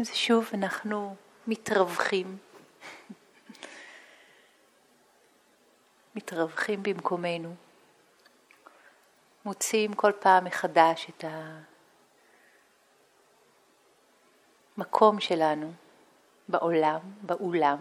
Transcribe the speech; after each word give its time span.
אז 0.00 0.14
שוב 0.14 0.50
אנחנו 0.54 1.16
מתרווחים, 1.46 2.38
מתרווחים 6.14 6.82
במקומנו, 6.82 7.54
מוצאים 9.44 9.94
כל 9.94 10.12
פעם 10.20 10.44
מחדש 10.44 11.10
את 11.10 11.24
המקום 14.76 15.20
שלנו 15.20 15.72
בעולם, 16.48 17.00
באולם, 17.22 17.78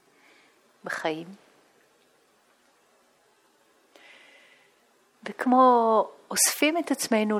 בחיים. 0.84 1.26
וכמו 5.22 6.08
אוספים 6.30 6.78
את 6.78 6.90
עצמנו 6.90 7.38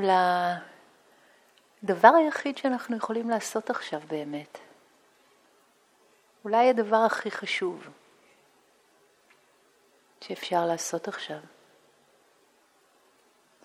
לדבר 1.87 2.09
היחיד 2.09 2.59
שאנחנו 2.59 2.97
יכולים 2.97 3.31
לעשות 3.31 3.71
עכשיו 3.71 4.01
באמת. 4.07 4.59
אולי 6.45 6.71
הדבר 6.71 6.97
הכי 6.97 7.31
חשוב 7.31 7.89
שאפשר 10.21 10.67
לעשות 10.67 11.09
עכשיו. 11.09 11.39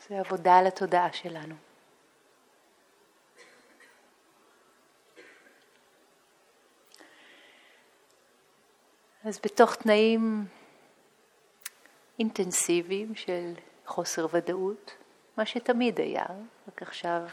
זה 0.08 0.20
עבודה 0.20 0.58
על 0.58 0.68
התודעה 0.68 1.14
שלנו. 1.14 1.56
אז 9.24 9.40
בתוך 9.44 9.76
תנאים 9.76 10.46
אינטנסיביים 12.20 13.16
של 13.16 13.54
חוסר 13.86 14.28
ודאות, 14.32 14.96
מה 15.38 15.46
שתמיד 15.46 16.00
היה, 16.00 16.26
רק 16.68 16.82
עכשיו 16.82 17.28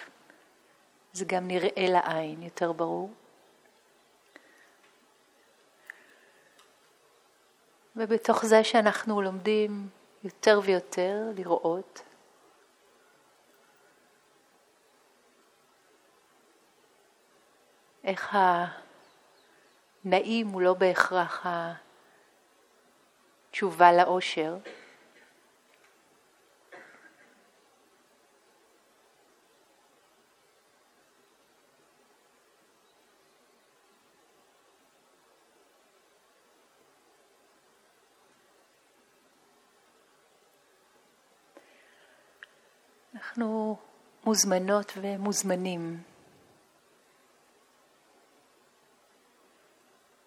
זה 1.18 1.24
גם 1.24 1.48
נראה 1.48 1.86
לעין 1.88 2.42
יותר 2.42 2.72
ברור. 2.72 3.10
ובתוך 7.96 8.46
זה 8.46 8.64
שאנחנו 8.64 9.22
לומדים 9.22 9.88
יותר 10.24 10.60
ויותר 10.62 11.22
לראות 11.36 12.02
איך 18.04 18.36
הנעים 20.04 20.48
הוא 20.48 20.62
לא 20.62 20.74
בהכרח 20.74 21.46
התשובה 23.52 23.92
לאושר, 23.92 24.56
אנחנו 43.38 43.76
מוזמנות 44.28 44.92
ומוזמנים 44.96 46.02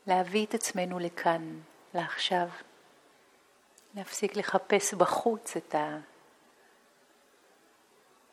להביא 0.08 0.46
את 0.46 0.54
עצמנו 0.54 1.00
לכאן, 1.00 1.60
לעכשיו, 1.94 2.48
להפסיק 3.96 4.36
לחפש 4.36 4.94
בחוץ 4.94 5.58
את 5.58 5.76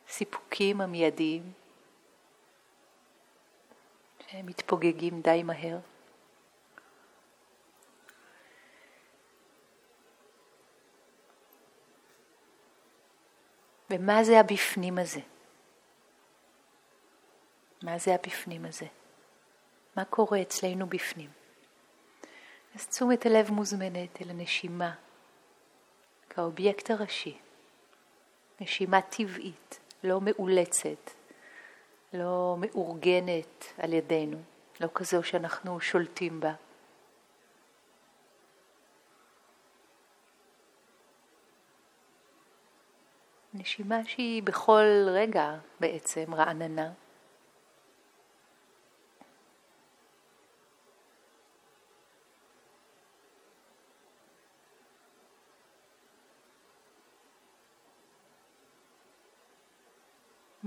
הסיפוקים 0.08 0.80
המיידיים 0.80 1.52
שהם 4.26 4.46
מתפוגגים 4.46 5.20
די 5.20 5.42
מהר. 5.42 5.78
ומה 13.90 14.24
זה 14.24 14.40
הבפנים 14.40 14.98
הזה? 14.98 15.20
מה 17.88 17.98
זה 17.98 18.14
הבפנים 18.14 18.64
הזה? 18.64 18.86
מה 19.96 20.04
קורה 20.04 20.42
אצלנו 20.42 20.86
בפנים? 20.86 21.30
אז 22.74 22.86
תשומת 22.86 23.26
הלב 23.26 23.50
מוזמנת 23.50 24.22
אל 24.22 24.30
הנשימה 24.30 24.94
כאובייקט 26.30 26.90
הראשי. 26.90 27.38
נשימה 28.60 29.00
טבעית, 29.00 29.78
לא 30.04 30.20
מאולצת, 30.20 31.10
לא 32.12 32.56
מאורגנת 32.58 33.64
על 33.78 33.92
ידינו, 33.92 34.38
לא 34.80 34.88
כזו 34.94 35.22
שאנחנו 35.22 35.80
שולטים 35.80 36.40
בה. 36.40 36.54
נשימה 43.54 44.04
שהיא 44.04 44.42
בכל 44.42 45.06
רגע 45.06 45.56
בעצם 45.80 46.34
רעננה. 46.34 46.92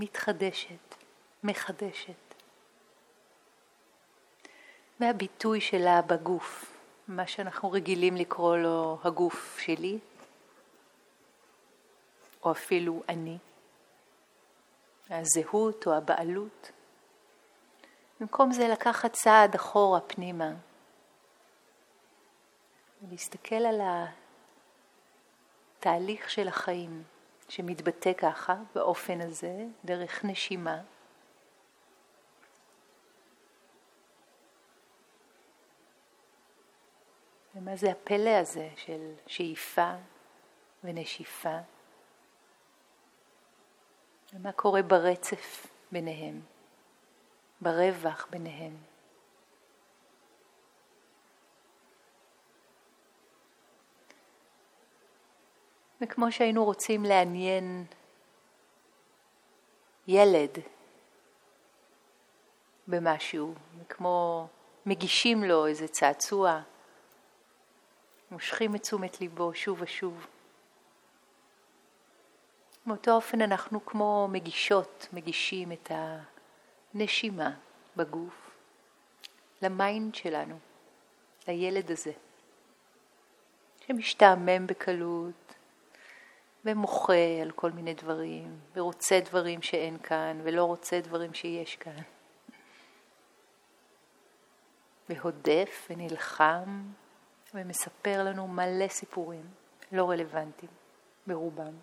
מתחדשת, 0.01 0.95
מחדשת. 1.44 2.13
מהביטוי 5.00 5.62
שלה 5.62 6.01
בגוף, 6.01 6.73
מה 7.07 7.28
שאנחנו 7.28 7.72
רגילים 7.72 8.16
לקרוא 8.16 8.57
לו 8.57 8.97
הגוף 9.03 9.59
שלי, 9.59 10.00
או 12.44 12.51
אפילו 12.51 13.03
אני, 13.09 13.38
הזהות 15.09 15.88
או 15.88 15.94
הבעלות. 15.94 16.72
במקום 18.19 18.51
זה 18.51 18.67
לקחת 18.67 19.13
צעד 19.13 19.56
אחורה 19.56 20.00
פנימה 20.01 20.51
ולהסתכל 23.01 23.56
על 23.56 23.81
התהליך 25.79 26.29
של 26.29 26.47
החיים 26.47 27.03
שמתבטא 27.51 28.13
ככה, 28.13 28.56
באופן 28.75 29.22
הזה, 29.22 29.66
דרך 29.85 30.25
נשימה. 30.25 30.81
ומה 37.56 37.75
זה 37.75 37.91
הפלא 37.91 38.29
הזה 38.29 38.69
של 38.75 39.13
שאיפה 39.28 39.94
ונשיפה? 40.84 41.57
ומה 44.34 44.51
קורה 44.51 44.81
ברצף 44.81 45.67
ביניהם, 45.91 46.41
ברווח 47.61 48.28
ביניהם. 48.29 48.91
וכמו 56.01 56.31
שהיינו 56.31 56.66
רוצים 56.66 57.03
לעניין 57.03 57.85
ילד 60.07 60.57
במשהו, 62.88 63.53
וכמו 63.81 64.47
מגישים 64.85 65.44
לו 65.44 65.67
איזה 65.67 65.88
צעצוע, 65.88 66.61
מושכים 68.31 68.75
את 68.75 68.81
תשומת 68.81 69.22
ליבו 69.22 69.53
שוב 69.53 69.81
ושוב. 69.81 70.28
מאותו 72.85 73.11
אופן 73.11 73.41
אנחנו 73.41 73.85
כמו 73.85 74.28
מגישות, 74.31 75.07
מגישים 75.13 75.72
את 75.72 75.91
הנשימה 76.94 77.51
בגוף 77.95 78.52
ל 79.61 79.72
mind 79.72 80.16
שלנו, 80.16 80.59
לילד 81.47 81.91
הזה, 81.91 82.11
שמשתעמם 83.87 84.67
בקלות 84.67 85.53
ומוחה 86.66 87.41
על 87.41 87.52
כל 87.52 87.72
מיני 87.72 87.93
דברים, 87.93 88.59
ורוצה 88.75 89.19
דברים 89.25 89.61
שאין 89.61 89.97
כאן, 89.97 90.40
ולא 90.43 90.66
רוצה 90.66 90.99
דברים 90.99 91.34
שיש 91.34 91.75
כאן. 91.75 92.02
והודף 95.09 95.87
ונלחם 95.90 96.84
ומספר 97.53 98.23
לנו 98.23 98.47
מלא 98.47 98.87
סיפורים 98.87 99.46
לא 99.91 100.09
רלוונטיים 100.09 100.72
ברובם. 101.28 101.73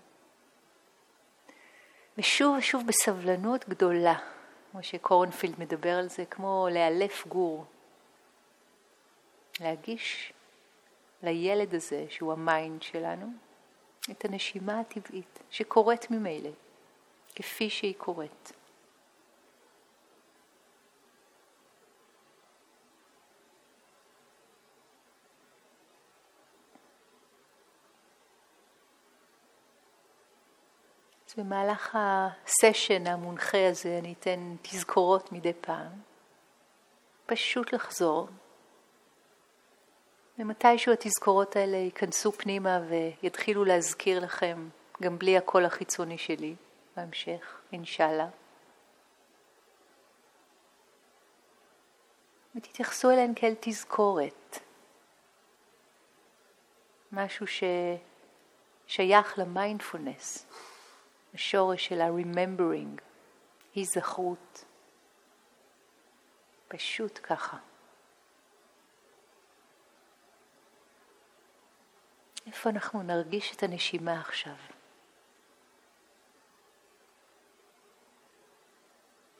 ושוב 2.18 2.56
ושוב 2.58 2.86
בסבלנות 2.86 3.68
גדולה, 3.68 4.18
כמו 4.70 4.82
שקורנפילד 4.82 5.60
מדבר 5.60 5.98
על 5.98 6.08
זה, 6.08 6.24
כמו 6.24 6.68
לאלף 6.70 7.26
גור. 7.26 7.64
להגיש 9.60 10.32
לילד 11.22 11.74
הזה, 11.74 12.06
שהוא 12.08 12.32
ה 12.32 12.42
mind 12.42 12.82
שלנו, 12.82 13.26
את 14.10 14.24
הנשימה 14.24 14.80
הטבעית 14.80 15.38
שקורית 15.50 16.10
ממילא, 16.10 16.50
כפי 17.34 17.70
שהיא 17.70 17.94
קורית. 17.98 18.52
אז 31.28 31.34
במהלך 31.34 31.98
הסשן 32.00 33.06
המונחה 33.06 33.68
הזה 33.68 33.98
אני 33.98 34.14
אתן 34.20 34.56
תזכורות 34.62 35.32
מדי 35.32 35.52
פעם. 35.60 35.92
פשוט 37.26 37.72
לחזור 37.72 38.28
ומתישהו 40.38 40.92
התזכורות 40.92 41.56
האלה 41.56 41.76
ייכנסו 41.76 42.32
פנימה 42.32 42.80
ויתחילו 42.88 43.64
להזכיר 43.64 44.20
לכם, 44.20 44.68
גם 45.02 45.18
בלי 45.18 45.36
הקול 45.36 45.64
החיצוני 45.64 46.18
שלי, 46.18 46.54
בהמשך, 46.96 47.60
אינשאללה. 47.72 48.28
ותתייחסו 52.56 53.10
אליהן 53.10 53.32
כאל 53.36 53.54
תזכורת. 53.60 54.58
משהו 57.12 57.46
ששייך 58.86 59.38
למיינדפולנס, 59.38 60.46
השורש 61.34 61.86
של 61.86 62.00
ה-remembering, 62.00 63.00
היזכרות. 63.74 64.64
פשוט 66.68 67.18
ככה. 67.22 67.56
איפה 72.48 72.70
אנחנו 72.70 73.02
נרגיש 73.02 73.56
את 73.56 73.62
הנשימה 73.62 74.20
עכשיו? 74.20 74.54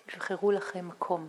תבחרו 0.07 0.53
לכם 0.53 0.89
מקום. 0.89 1.29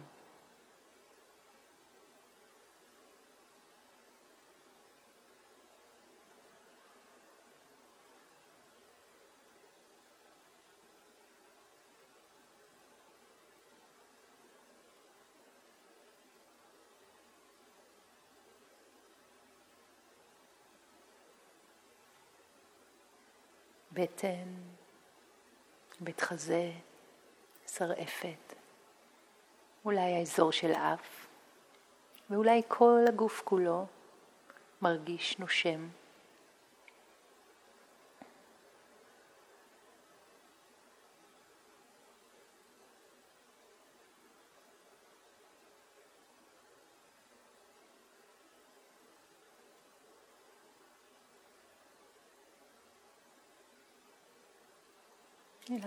בטן, 24.01 24.53
בית 25.99 26.21
חזה, 26.21 26.71
שרעפת, 27.67 28.53
אולי 29.85 30.13
האזור 30.15 30.51
של 30.51 30.71
אף, 30.71 31.27
ואולי 32.29 32.61
כל 32.67 33.01
הגוף 33.07 33.41
כולו 33.45 33.85
מרגיש 34.81 35.39
נושם. 35.39 35.87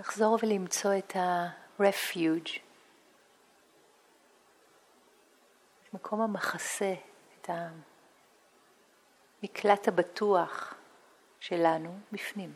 לחזור 0.03 0.39
ולמצוא 0.43 0.95
את 0.99 1.17
ה-refuge, 1.17 2.59
את 5.83 5.95
מקום 5.95 6.21
המחסה, 6.21 6.95
את 7.41 7.51
המקלט 9.43 9.89
הבטוח 9.89 10.75
שלנו 11.41 11.99
בפנים, 12.13 12.55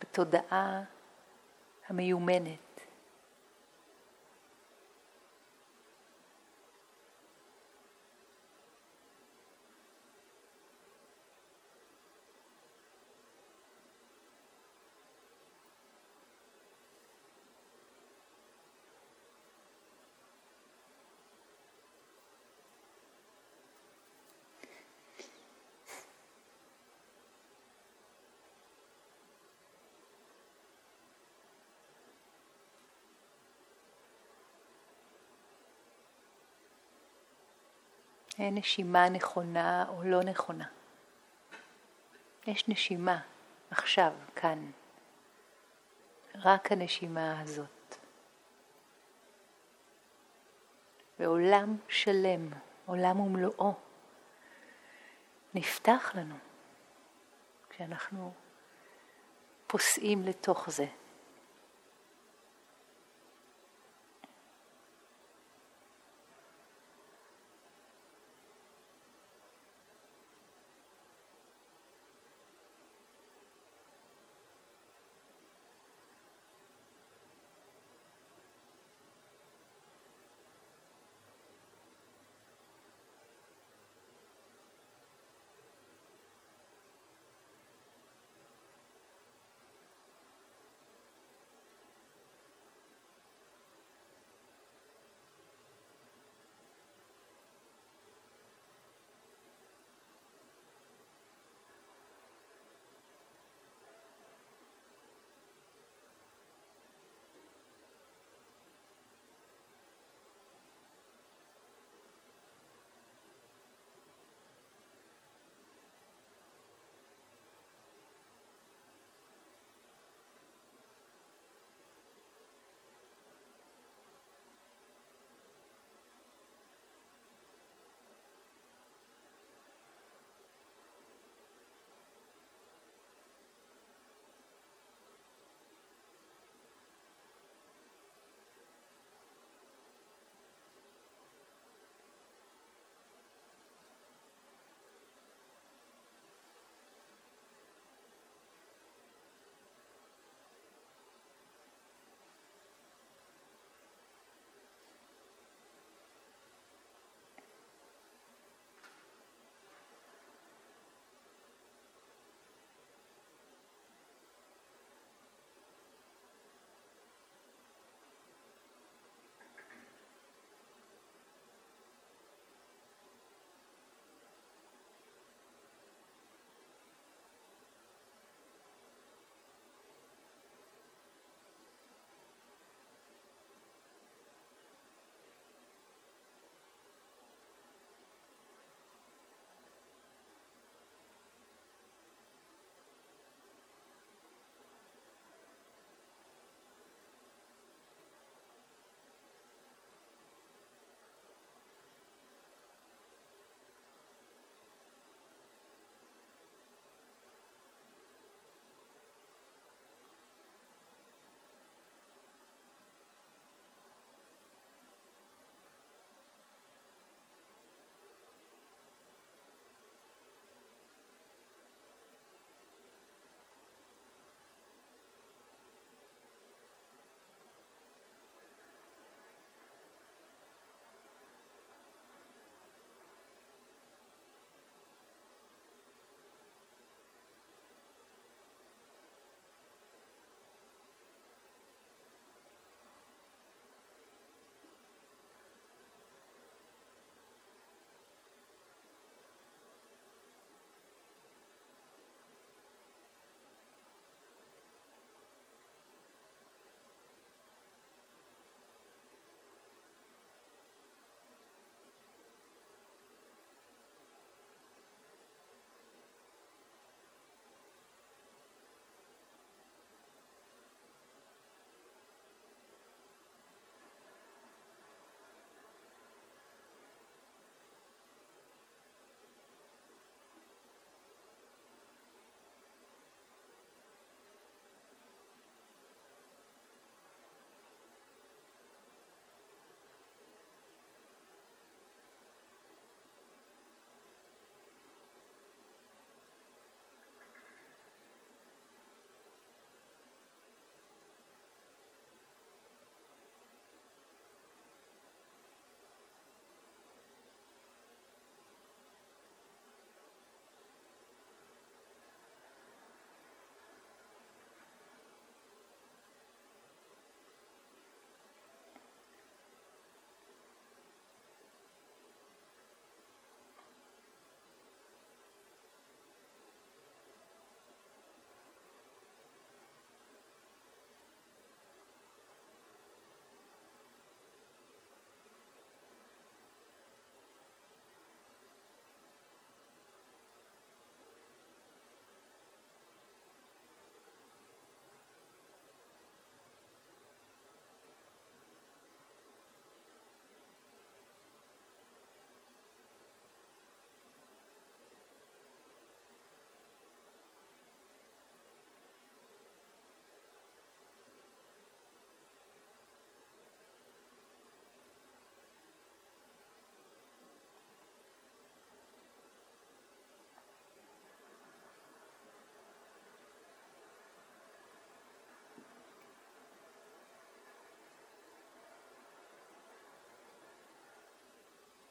בתודעה 0.00 0.82
המיומנת. 1.88 2.69
אין 38.40 38.54
נשימה 38.54 39.08
נכונה 39.08 39.84
או 39.88 40.02
לא 40.02 40.22
נכונה. 40.22 40.66
יש 42.46 42.68
נשימה 42.68 43.20
עכשיו, 43.70 44.12
כאן. 44.36 44.70
רק 46.34 46.72
הנשימה 46.72 47.40
הזאת. 47.40 47.96
ועולם 51.18 51.76
שלם, 51.88 52.48
עולם 52.86 53.20
ומלואו, 53.20 53.74
נפתח 55.54 56.12
לנו 56.14 56.36
כשאנחנו 57.70 58.32
פוסעים 59.66 60.24
לתוך 60.24 60.70
זה. 60.70 60.86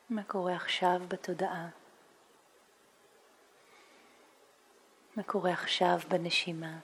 מה 0.10 0.24
קורה 0.24 0.56
עכשיו 0.56 1.02
בתודעה? 1.08 1.68
מה 5.16 5.24
קורה 5.24 5.52
עכשיו 5.52 6.00
בנשימה? 6.10 6.78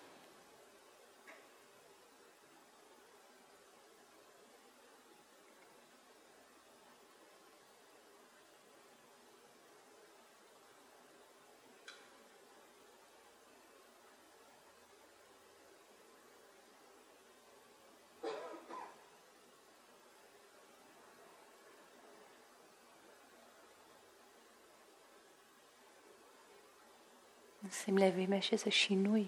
שים 27.86 27.98
לב 27.98 28.18
אם 28.18 28.34
יש 28.34 28.54
איזה 28.54 28.72
שינוי, 28.72 29.26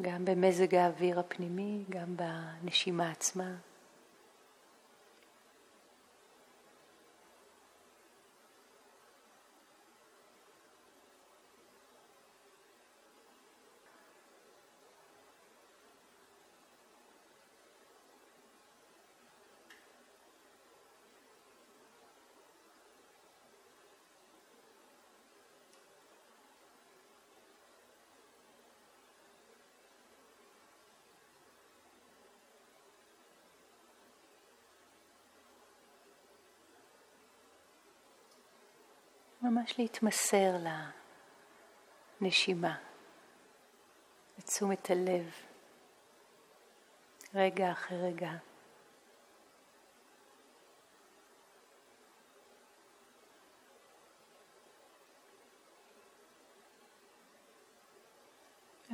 גם 0.00 0.24
במזג 0.24 0.74
האוויר 0.74 1.20
הפנימי, 1.20 1.84
גם 1.90 2.16
בנשימה 2.16 3.10
עצמה. 3.10 3.54
ממש 39.52 39.78
להתמסר 39.78 40.52
לנשימה, 42.20 42.78
לתשומת 44.38 44.90
הלב, 44.90 45.30
רגע 47.34 47.72
אחרי 47.72 47.98
רגע. 48.02 48.30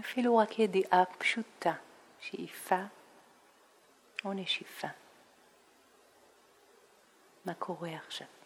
אפילו 0.01 0.37
רק 0.37 0.59
ידיעה 0.59 1.05
פשוטה, 1.19 1.75
שאיפה 2.21 2.83
או 4.25 4.33
נשיפה. 4.33 4.89
מה 7.45 7.55
קורה 7.55 7.97
עכשיו? 7.97 8.38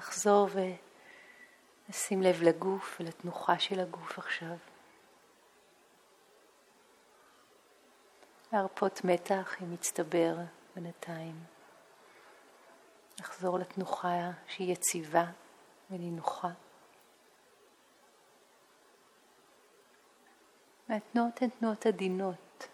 אפשר 0.00 0.10
לחזור 0.10 0.48
ולשים 1.88 2.22
לב 2.22 2.42
לגוף 2.42 2.96
ולתנוחה 3.00 3.58
של 3.58 3.80
הגוף 3.80 4.18
עכשיו. 4.18 4.56
להרפות 8.52 9.04
מתח 9.04 9.56
אם 9.62 9.72
מצטבר 9.72 10.36
בינתיים. 10.76 11.44
לחזור 13.20 13.58
לתנוחה 13.58 14.30
שהיא 14.46 14.72
יציבה 14.72 15.24
ונינוחה. 15.90 16.50
והתנועות 20.88 21.42
הן 21.42 21.48
תנועות 21.48 21.86
עדינות. 21.86 22.68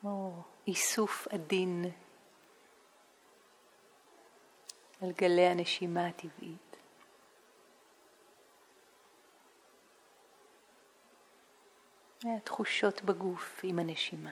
כמו 0.00 0.42
איסוף 0.66 1.28
עדין 1.28 1.84
על 5.02 5.12
גלי 5.12 5.46
הנשימה 5.46 6.06
הטבעית. 6.06 6.76
התחושות 12.24 13.02
בגוף 13.02 13.60
עם 13.62 13.78
הנשימה. 13.78 14.30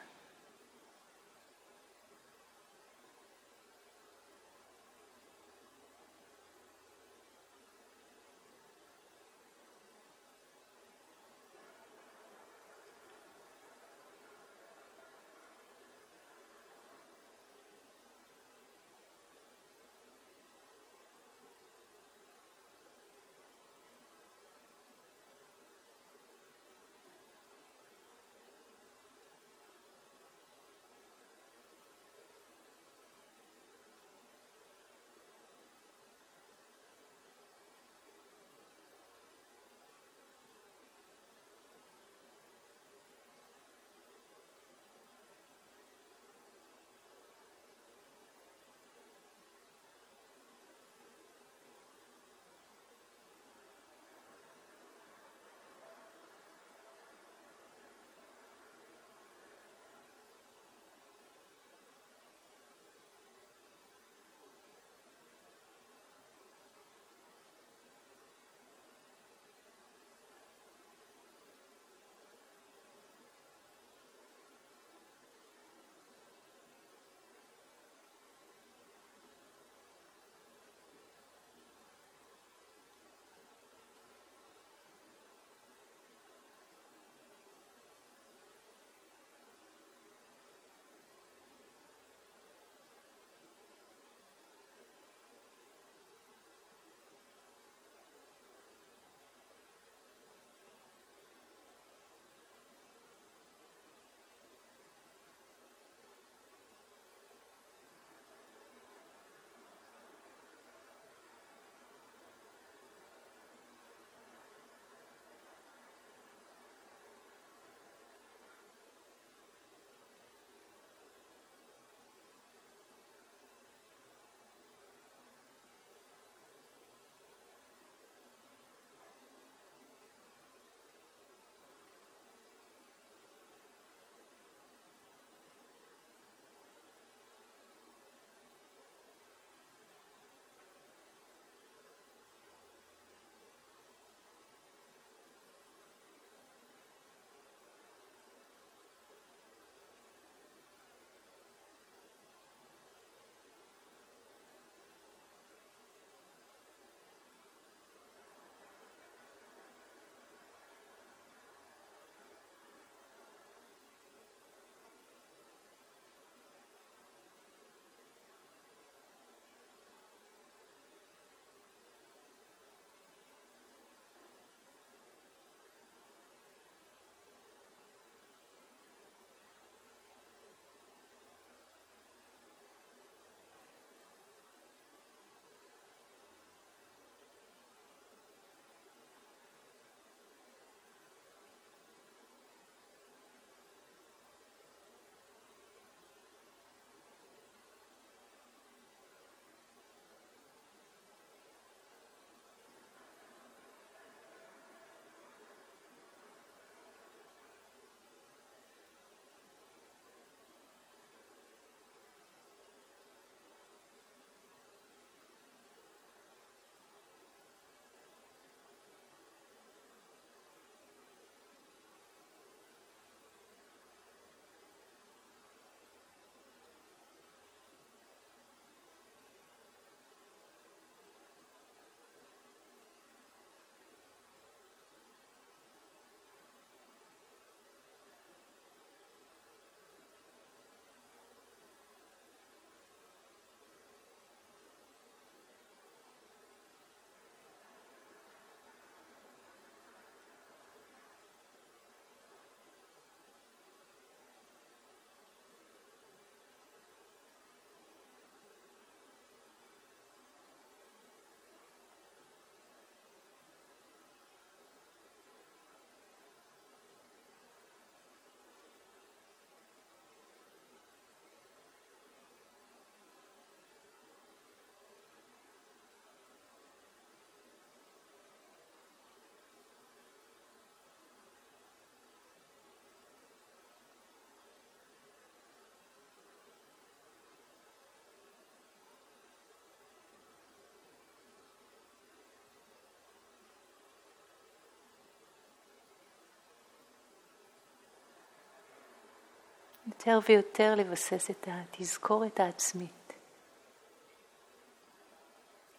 יותר 299.89 300.19
ויותר 300.29 300.75
לבסס 300.75 301.31
את 301.31 301.49
התזכורת 301.51 302.41
העצמית 302.41 303.13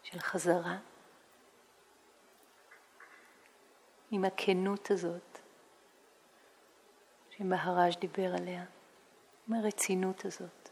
של 0.04 0.19
חזרה 0.19 0.78
עם 4.12 4.26
הכנות 4.26 4.91
הזאת 4.91 5.39
שמהר"ש 7.30 7.95
דיבר 7.95 8.34
עליה, 8.36 8.65
עם 9.48 9.54
הרצינות 9.54 10.26
הזאת. 10.26 10.69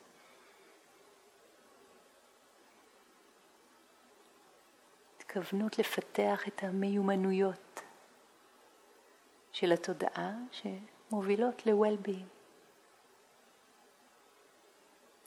התכוונות 5.18 5.80
לפתח 5.80 6.48
את 6.48 6.64
המיומנויות 6.64 7.82
של 9.52 9.72
התודעה 9.72 10.34
שמובילות 10.52 11.66
ל-well-being. 11.66 12.37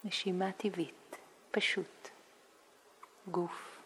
נשימה 0.05 0.53
טבעית, 0.53 1.17
פשוט, 1.51 2.09
גוף, 3.31 3.79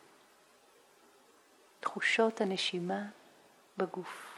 תחושות 1.80 2.40
הנשימה 2.40 3.02
בגוף. 3.76 4.33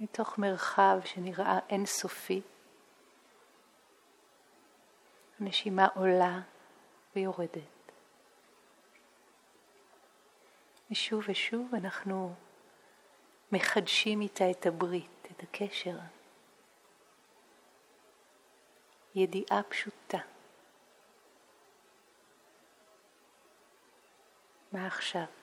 מתוך 0.00 0.38
מרחב 0.38 1.00
שנראה 1.04 1.58
אינסופי. 1.68 2.42
הנשימה 5.40 5.86
עולה 5.94 6.40
ויורדת. 7.16 7.92
ושוב 10.90 11.24
ושוב 11.28 11.74
אנחנו 11.74 12.34
מחדשים 13.52 14.20
איתה 14.20 14.50
את 14.50 14.66
הברית, 14.66 15.28
את 15.32 15.42
הקשר. 15.42 15.98
ידיעה 19.14 19.62
פשוטה. 19.68 20.18
מה 24.72 24.86
עכשיו? 24.86 25.39